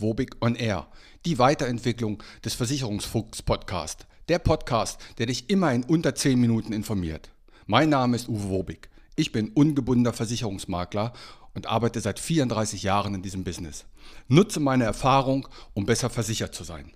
[0.00, 0.88] Wobig on Air,
[1.26, 4.06] die Weiterentwicklung des Versicherungsfuchs Podcast.
[4.28, 7.30] Der Podcast, der dich immer in unter 10 Minuten informiert.
[7.66, 8.88] Mein Name ist Uwe Wobig.
[9.16, 11.12] Ich bin ungebundener Versicherungsmakler
[11.54, 13.84] und arbeite seit 34 Jahren in diesem Business.
[14.28, 16.92] Nutze meine Erfahrung, um besser versichert zu sein.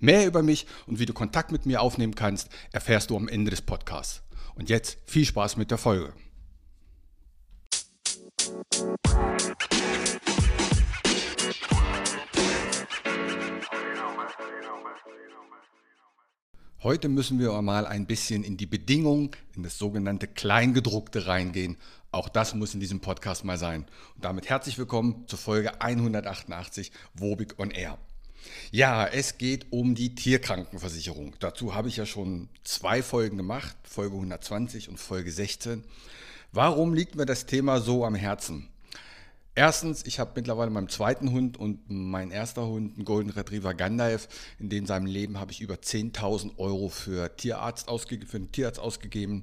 [0.00, 3.50] Mehr über mich und wie du Kontakt mit mir aufnehmen kannst, erfährst du am Ende
[3.50, 4.22] des Podcasts.
[4.54, 6.12] Und jetzt viel Spaß mit der Folge.
[16.84, 21.76] Heute müssen wir mal ein bisschen in die Bedingungen, in das sogenannte Kleingedruckte reingehen.
[22.12, 23.84] Auch das muss in diesem Podcast mal sein.
[24.14, 27.98] Und damit herzlich willkommen zur Folge 188 Wobig on Air.
[28.70, 31.34] Ja, es geht um die Tierkrankenversicherung.
[31.40, 35.82] Dazu habe ich ja schon zwei Folgen gemacht, Folge 120 und Folge 16.
[36.52, 38.68] Warum liegt mir das Thema so am Herzen?
[39.58, 44.28] Erstens, ich habe mittlerweile meinen zweiten Hund und mein erster Hund, einen Golden Retriever Gandalf,
[44.60, 49.42] in dem seinem Leben habe ich über 10.000 Euro für, Tierarzt für einen Tierarzt ausgegeben.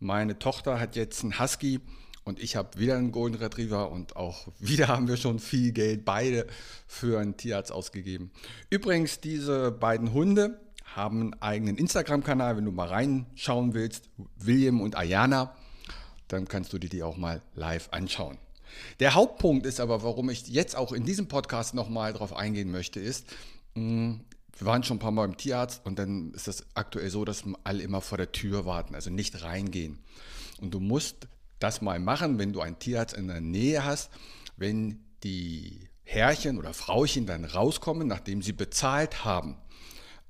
[0.00, 1.78] Meine Tochter hat jetzt einen Husky
[2.24, 6.04] und ich habe wieder einen Golden Retriever und auch wieder haben wir schon viel Geld
[6.04, 6.48] beide
[6.88, 8.32] für einen Tierarzt ausgegeben.
[8.68, 14.10] Übrigens, diese beiden Hunde haben einen eigenen Instagram-Kanal, wenn du mal reinschauen willst,
[14.40, 15.54] William und Ayana,
[16.26, 18.38] dann kannst du dir die auch mal live anschauen.
[19.00, 23.00] Der Hauptpunkt ist aber, warum ich jetzt auch in diesem Podcast nochmal drauf eingehen möchte,
[23.00, 23.26] ist,
[23.74, 24.14] mm,
[24.58, 27.44] wir waren schon ein paar Mal beim Tierarzt und dann ist das aktuell so, dass
[27.64, 29.98] alle immer vor der Tür warten, also nicht reingehen.
[30.60, 31.28] Und du musst
[31.58, 34.10] das mal machen, wenn du einen Tierarzt in der Nähe hast,
[34.56, 39.56] wenn die Herrchen oder Frauchen dann rauskommen, nachdem sie bezahlt haben.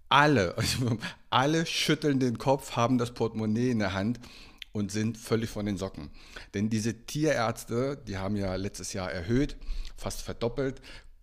[0.09, 0.55] Alle,
[1.31, 4.21] alle schütteln den Kopf, haben das Portemonnaie in der Hand
[4.73, 6.11] und sind völlig von den Socken.
[6.55, 9.57] Denn diese Tierärzte, die haben ja letztes Jahr erhöht,
[9.97, 10.81] fast verdoppelt,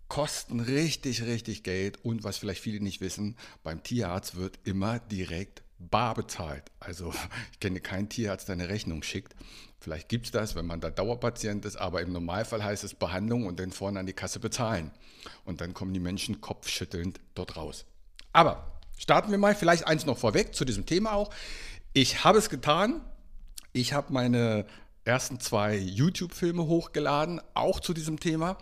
[0.08, 2.04] kosten richtig, richtig Geld.
[2.04, 6.64] Und was vielleicht viele nicht wissen, beim Tierarzt wird immer direkt bar bezahlt.
[6.78, 7.12] Also
[7.52, 9.34] ich kenne keinen Tierarzt, der eine Rechnung schickt.
[9.78, 13.46] Vielleicht gibt es das, wenn man da Dauerpatient ist, aber im Normalfall heißt es Behandlung
[13.46, 14.90] und dann vorne an die Kasse bezahlen.
[15.44, 17.86] Und dann kommen die Menschen kopfschüttelnd dort raus.
[18.32, 21.30] Aber starten wir mal vielleicht eins noch vorweg zu diesem Thema auch.
[21.94, 23.00] Ich habe es getan,
[23.72, 24.66] ich habe meine
[25.04, 28.58] ersten zwei YouTube-Filme hochgeladen, auch zu diesem Thema,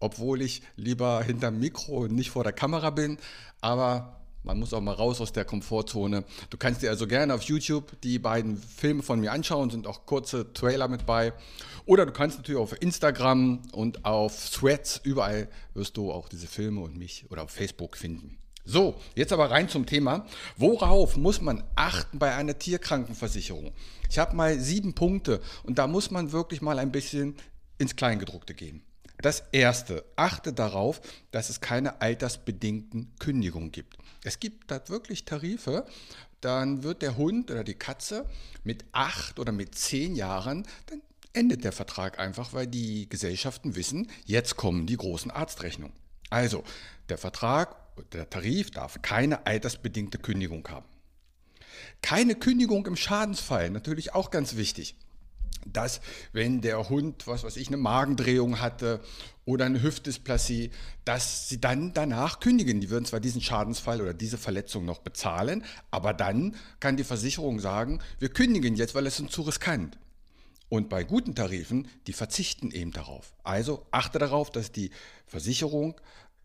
[0.00, 3.18] obwohl ich lieber hinterm Mikro und nicht vor der Kamera bin.
[3.60, 6.24] Aber man muss auch mal raus aus der Komfortzone.
[6.50, 10.06] Du kannst dir also gerne auf YouTube die beiden Filme von mir anschauen, sind auch
[10.06, 11.32] kurze Trailer mit bei.
[11.86, 16.80] Oder du kannst natürlich auf Instagram und auf Threads, überall wirst du auch diese Filme
[16.80, 18.38] und mich oder auf Facebook finden.
[18.70, 20.26] So, jetzt aber rein zum Thema.
[20.58, 23.72] Worauf muss man achten bei einer Tierkrankenversicherung?
[24.10, 27.34] Ich habe mal sieben Punkte und da muss man wirklich mal ein bisschen
[27.78, 28.82] ins Kleingedruckte gehen.
[29.22, 33.96] Das erste, achte darauf, dass es keine altersbedingten Kündigungen gibt.
[34.22, 35.86] Es gibt da wirklich Tarife,
[36.42, 38.26] dann wird der Hund oder die Katze
[38.64, 41.00] mit acht oder mit zehn Jahren, dann
[41.32, 45.96] endet der Vertrag einfach, weil die Gesellschaften wissen, jetzt kommen die großen Arztrechnungen.
[46.28, 46.64] Also,
[47.08, 50.86] der Vertrag der Tarif darf keine altersbedingte Kündigung haben.
[52.02, 54.96] Keine Kündigung im Schadensfall, natürlich auch ganz wichtig.
[55.66, 56.00] Dass,
[56.32, 59.00] wenn der Hund, was weiß ich, eine Magendrehung hatte
[59.44, 60.70] oder eine Hüftdysplasie,
[61.04, 62.80] dass sie dann danach kündigen.
[62.80, 67.58] Die würden zwar diesen Schadensfall oder diese Verletzung noch bezahlen, aber dann kann die Versicherung
[67.58, 69.98] sagen, wir kündigen jetzt, weil es uns zu riskant.
[70.68, 73.34] Und bei guten Tarifen, die verzichten eben darauf.
[73.42, 74.90] Also achte darauf, dass die
[75.26, 75.98] Versicherung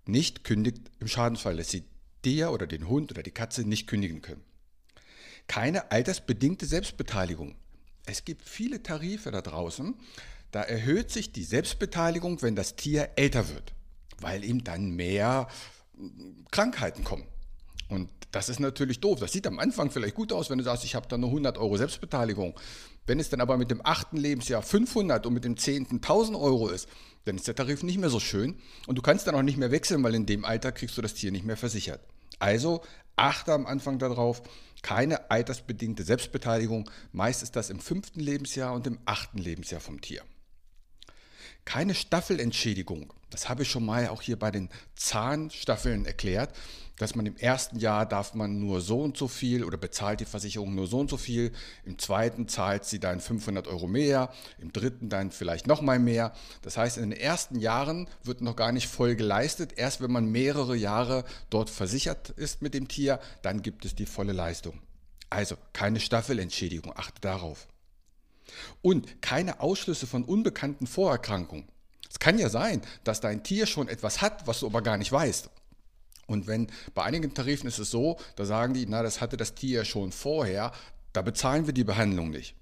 [0.06, 1.84] nicht kündigt im Schadensfall, dass sie
[2.26, 4.44] dir oder den Hund oder die Katze nicht kündigen können.
[5.48, 7.56] Keine altersbedingte Selbstbeteiligung.
[8.06, 9.96] Es gibt viele Tarife da draußen,
[10.52, 13.74] da erhöht sich die Selbstbeteiligung, wenn das Tier älter wird,
[14.20, 15.48] weil ihm dann mehr
[16.52, 17.26] Krankheiten kommen.
[17.90, 19.20] Und das ist natürlich doof.
[19.20, 21.58] Das sieht am Anfang vielleicht gut aus, wenn du sagst, ich habe da nur 100
[21.60, 22.60] Euro Selbstbeteiligung.
[23.06, 26.68] Wenn es dann aber mit dem achten Lebensjahr 500 und mit dem zehnten 1000 Euro
[26.70, 26.90] ist,
[27.26, 28.58] dann ist der Tarif nicht mehr so schön
[28.88, 31.14] und du kannst dann auch nicht mehr wechseln, weil in dem Alter kriegst du das
[31.14, 32.02] Tier nicht mehr versichert.
[32.40, 32.82] Also
[33.16, 34.42] achte am Anfang darauf,
[34.82, 36.90] keine altersbedingte Selbstbeteiligung.
[37.12, 40.24] Meist ist das im fünften Lebensjahr und im achten Lebensjahr vom Tier.
[41.66, 43.14] Keine Staffelentschädigung.
[43.30, 46.54] Das habe ich schon mal auch hier bei den Zahnstaffeln erklärt
[46.98, 50.26] dass man im ersten Jahr darf man nur so und so viel oder bezahlt die
[50.26, 51.52] Versicherung nur so und so viel,
[51.86, 56.34] im zweiten zahlt sie dann 500 Euro mehr, im dritten dann vielleicht nochmal mehr.
[56.62, 59.74] Das heißt, in den ersten Jahren wird noch gar nicht voll geleistet.
[59.76, 64.06] Erst wenn man mehrere Jahre dort versichert ist mit dem Tier, dann gibt es die
[64.06, 64.80] volle Leistung.
[65.30, 67.68] Also keine Staffelentschädigung, achte darauf.
[68.82, 71.68] Und keine Ausschlüsse von unbekannten Vorerkrankungen.
[72.10, 75.12] Es kann ja sein, dass dein Tier schon etwas hat, was du aber gar nicht
[75.12, 75.50] weißt.
[76.28, 79.56] Und wenn bei einigen Tarifen ist es so, da sagen die, na, das hatte das
[79.56, 80.72] Tier schon vorher,
[81.12, 82.56] da bezahlen wir die Behandlung nicht.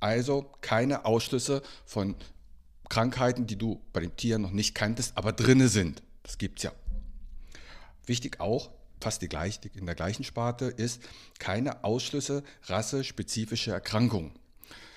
[0.00, 2.16] Also keine Ausschlüsse von
[2.88, 6.02] Krankheiten, die du bei dem Tier noch nicht kanntest, aber drinne sind.
[6.22, 6.72] Das gibt es ja.
[8.06, 8.70] Wichtig auch,
[9.00, 11.02] fast die gleich, in der gleichen Sparte, ist
[11.38, 14.32] keine Ausschlüsse rassespezifische Erkrankungen.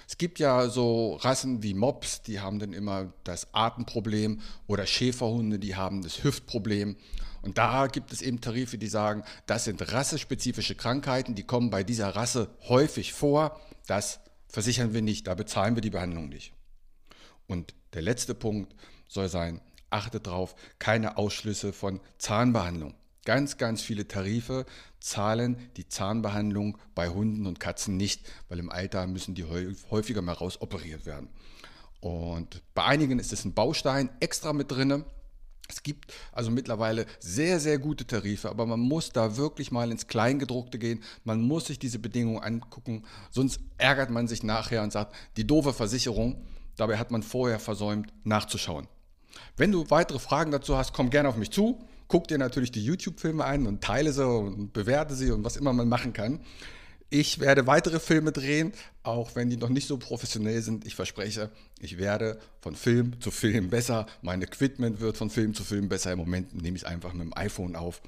[0.07, 5.59] Es gibt ja so Rassen wie Mops, die haben dann immer das Atemproblem oder Schäferhunde,
[5.59, 6.95] die haben das Hüftproblem.
[7.41, 11.83] Und da gibt es eben Tarife, die sagen, das sind rassespezifische Krankheiten, die kommen bei
[11.83, 13.59] dieser Rasse häufig vor.
[13.85, 16.53] Das versichern wir nicht, da bezahlen wir die Behandlung nicht.
[17.45, 18.75] Und der letzte Punkt
[19.09, 22.95] soll sein, achte darauf, keine Ausschlüsse von Zahnbehandlung.
[23.27, 24.65] Ganz, ganz viele Tarife
[25.01, 29.43] zahlen die Zahnbehandlung bei Hunden und Katzen nicht, weil im Alter müssen die
[29.91, 31.27] häufiger mal rausoperiert werden.
[31.99, 35.03] Und bei einigen ist es ein Baustein extra mit drin.
[35.67, 40.07] Es gibt also mittlerweile sehr, sehr gute Tarife, aber man muss da wirklich mal ins
[40.07, 41.03] Kleingedruckte gehen.
[41.25, 45.73] Man muss sich diese Bedingungen angucken, sonst ärgert man sich nachher und sagt, die doofe
[45.73, 46.45] Versicherung,
[46.77, 48.87] dabei hat man vorher versäumt nachzuschauen.
[49.57, 51.83] Wenn du weitere Fragen dazu hast, komm gerne auf mich zu.
[52.07, 55.73] Guck dir natürlich die YouTube-Filme ein und teile sie und bewerte sie und was immer
[55.73, 56.39] man machen kann.
[57.09, 58.73] Ich werde weitere Filme drehen,
[59.03, 60.85] auch wenn die noch nicht so professionell sind.
[60.85, 61.49] Ich verspreche,
[61.79, 64.07] ich werde von Film zu Film besser.
[64.21, 66.11] Mein Equipment wird von Film zu Film besser.
[66.11, 68.01] Im Moment nehme ich es einfach mit dem iPhone auf.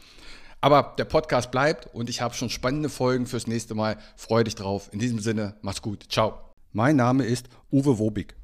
[0.59, 3.97] Aber der Podcast bleibt und ich habe schon spannende Folgen fürs nächste Mal.
[4.17, 4.89] Freue dich drauf.
[4.91, 6.05] In diesem Sinne, mach's gut.
[6.09, 6.37] Ciao.
[6.73, 8.35] Mein Name ist Uwe Wobig.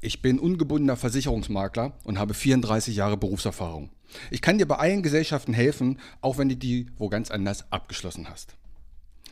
[0.00, 3.90] Ich bin ungebundener Versicherungsmakler und habe 34 Jahre Berufserfahrung.
[4.30, 8.28] Ich kann dir bei allen Gesellschaften helfen, auch wenn du die wo ganz anders abgeschlossen
[8.28, 8.56] hast.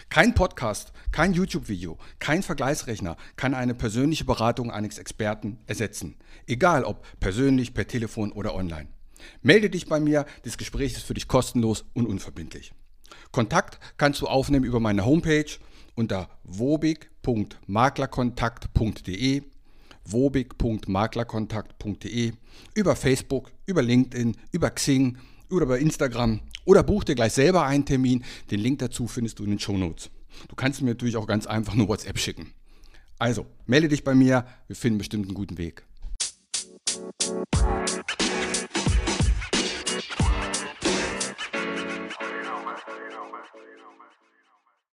[0.09, 6.17] Kein Podcast, kein YouTube-Video, kein Vergleichsrechner kann eine persönliche Beratung eines Experten ersetzen.
[6.47, 8.89] Egal ob persönlich, per Telefon oder online.
[9.43, 12.73] Melde dich bei mir, das Gespräch ist für dich kostenlos und unverbindlich.
[13.33, 15.51] Kontakt kannst du aufnehmen über meine Homepage
[15.95, 19.43] unter wobig.maklerkontakt.de
[20.13, 22.33] wobig.maklerkontakt.de
[22.75, 25.19] über Facebook, über LinkedIn, über Xing
[25.51, 28.25] oder über Instagram oder buch dir gleich selber einen Termin.
[28.51, 30.11] Den Link dazu findest du in den Show Notes.
[30.49, 32.53] Du kannst mir natürlich auch ganz einfach nur WhatsApp schicken.
[33.19, 35.85] Also, melde dich bei mir, wir finden bestimmt einen guten Weg.